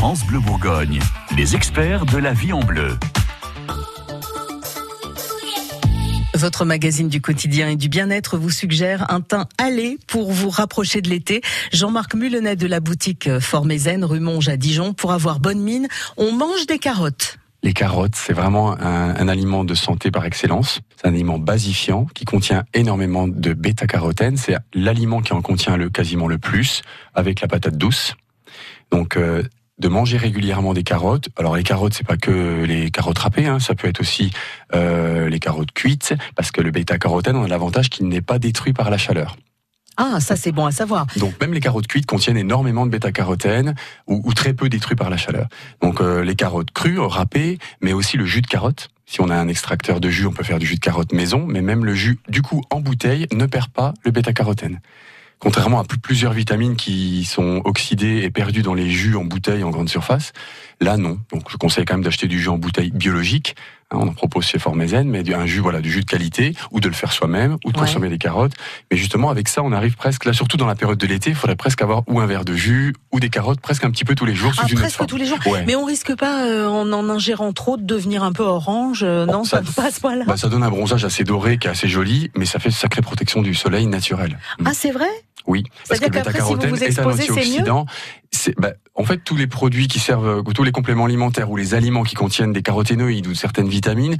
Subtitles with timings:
[0.00, 0.98] France Bleu Bourgogne,
[1.36, 2.96] les experts de la vie en bleu.
[6.32, 11.02] Votre magazine du quotidien et du bien-être vous suggère un teint allé pour vous rapprocher
[11.02, 11.42] de l'été.
[11.74, 14.94] Jean-Marc Mulenet de la boutique Formézen, rue Monge à Dijon.
[14.94, 15.86] Pour avoir bonne mine,
[16.16, 17.36] on mange des carottes.
[17.62, 20.80] Les carottes, c'est vraiment un, un, aliment de santé par excellence.
[20.96, 24.38] C'est un aliment basifiant qui contient énormément de bêta-carotène.
[24.38, 26.80] C'est l'aliment qui en contient le quasiment le plus,
[27.14, 28.14] avec la patate douce.
[28.90, 29.42] Donc, euh,
[29.80, 31.28] de manger régulièrement des carottes.
[31.36, 34.30] Alors les carottes, c'est pas que les carottes râpées, hein, ça peut être aussi
[34.74, 38.90] euh, les carottes cuites, parce que le bêta-carotène a l'avantage qu'il n'est pas détruit par
[38.90, 39.36] la chaleur.
[39.96, 41.06] Ah, ça c'est bon à savoir.
[41.16, 43.74] Donc même les carottes cuites contiennent énormément de bêta-carotène
[44.06, 45.48] ou, ou, très peu détruits par la chaleur.
[45.82, 48.90] Donc euh, les carottes crues, râpées, mais aussi le jus de carotte.
[49.06, 51.44] Si on a un extracteur de jus, on peut faire du jus de carotte maison,
[51.46, 54.80] mais même le jus, du coup, en bouteille, ne perd pas le bêta-carotène.
[55.40, 59.70] Contrairement à plusieurs vitamines qui sont oxydées et perdues dans les jus en bouteille en
[59.70, 60.32] grande surface,
[60.80, 61.18] là non.
[61.32, 63.56] Donc je conseille quand même d'acheter du jus en bouteille biologique.
[63.92, 66.78] Hein, on en propose chez Formézen, mais un jus voilà du jus de qualité ou
[66.78, 67.86] de le faire soi-même ou de ouais.
[67.86, 68.52] consommer des carottes.
[68.90, 71.36] Mais justement avec ça, on arrive presque là, surtout dans la période de l'été, il
[71.36, 74.14] faudrait presque avoir ou un verre de jus ou des carottes presque un petit peu
[74.14, 75.08] tous les jours sous ah, une presque forme.
[75.08, 75.38] tous les jours.
[75.46, 75.64] Ouais.
[75.66, 79.00] Mais on risque pas euh, en en ingérant trop de devenir un peu orange.
[79.02, 80.24] Euh, Bon, non, ça, ça- passe pas là.
[80.26, 82.74] Bah, ça donne un bronzage assez doré qui est assez joli, mais ça fait une
[82.74, 84.38] sacrée protection du soleil naturel.
[84.64, 85.08] Ah c'est vrai?
[85.46, 87.86] Oui, parce que le qu'après, si est un antioxydant.
[88.58, 92.04] Bah, en fait tous les produits qui servent, tous les compléments alimentaires ou les aliments
[92.04, 94.16] qui contiennent des caroténoïdes ou certaines vitamines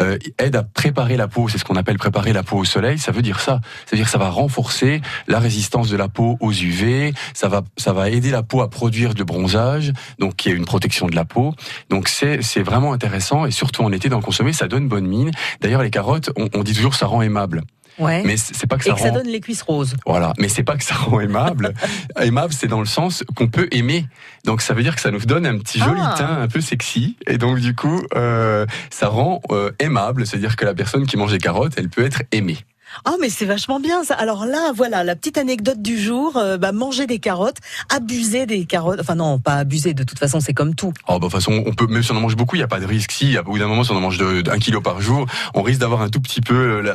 [0.00, 1.48] euh, aident à préparer la peau.
[1.48, 2.98] C'est ce qu'on appelle préparer la peau au soleil.
[2.98, 3.60] Ça veut dire ça.
[3.86, 7.12] C'est-à-dire que ça va renforcer la résistance de la peau aux UV.
[7.34, 10.64] Ça va, ça va aider la peau à produire du bronzage, donc qui est une
[10.64, 11.54] protection de la peau.
[11.88, 14.52] Donc c'est c'est vraiment intéressant et surtout en été d'en consommer.
[14.52, 15.30] Ça donne bonne mine.
[15.60, 17.62] D'ailleurs les carottes, on, on dit toujours ça rend aimable.
[17.98, 18.22] Ouais.
[18.24, 19.94] Mais c'est pas que Et ça que ça donne les cuisses roses.
[20.06, 21.74] voilà, mais c'est pas que ça rend aimable.
[22.20, 24.06] aimable, c'est dans le sens qu'on peut aimer.
[24.44, 26.14] Donc ça veut dire que ça nous donne un petit joli Ah.
[26.16, 27.16] teint un peu sexy.
[27.26, 30.26] Et donc du coup, euh, ça rend euh, aimable.
[30.26, 32.58] C'est-à-dire que la personne qui mange des carottes, elle peut être aimée.
[33.04, 34.14] Ah mais c'est vachement bien ça.
[34.14, 36.36] Alors là, voilà la petite anecdote du jour.
[36.36, 37.58] euh, bah, manger des carottes,
[37.88, 39.00] abuser des carottes.
[39.00, 39.94] Enfin non, pas abuser.
[39.94, 40.92] De toute façon, c'est comme tout.
[41.08, 42.64] Oh, bah, de toute façon, on peut, même si on en mange beaucoup, il n'y
[42.64, 43.12] a pas de risque.
[43.12, 45.80] Si, à bout d'un moment, si on en mange d'un kilo par jour, on risque
[45.80, 46.94] d'avoir un tout petit peu euh,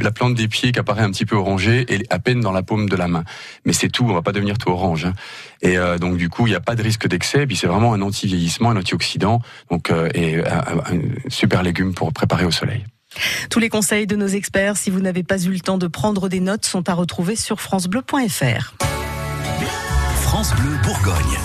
[0.00, 2.62] la, plante des pieds qui apparaît un petit peu orangée et à peine dans la
[2.62, 3.24] paume de la main.
[3.64, 5.06] Mais c'est tout, on va pas devenir tout orange.
[5.06, 5.12] hein.
[5.62, 7.46] Et euh, donc du coup, il n'y a pas de risque d'excès.
[7.46, 12.44] Puis c'est vraiment un anti-vieillissement, un antioxydant, donc euh, et un super légume pour préparer
[12.44, 12.84] au soleil.
[13.50, 16.28] Tous les conseils de nos experts, si vous n'avez pas eu le temps de prendre
[16.28, 18.74] des notes, sont à retrouver sur francebleu.fr.
[20.22, 21.38] France Bleu Bourgogne.